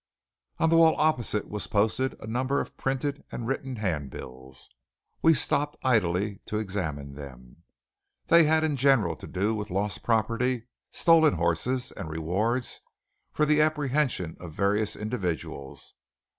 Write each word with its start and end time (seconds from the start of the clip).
On 0.57 0.71
the 0.71 0.77
wall 0.77 0.95
opposite 0.97 1.47
was 1.47 1.67
posted 1.67 2.15
a 2.19 2.25
number 2.25 2.59
of 2.59 2.75
printed 2.75 3.23
and 3.31 3.47
written 3.47 3.75
handbills. 3.75 4.67
We 5.21 5.35
stopped 5.35 5.77
idly 5.83 6.39
to 6.47 6.57
examine 6.57 7.13
them. 7.13 7.57
They 8.25 8.45
had 8.45 8.63
in 8.63 8.77
general 8.77 9.15
to 9.17 9.27
do 9.27 9.53
with 9.53 9.69
lost 9.69 10.01
property, 10.01 10.63
stolen 10.91 11.35
horses, 11.35 11.91
and 11.91 12.09
rewards 12.09 12.81
for 13.31 13.45
the 13.45 13.61
apprehension 13.61 14.37
of 14.39 14.55
various 14.55 14.95
individuals. 14.95 15.93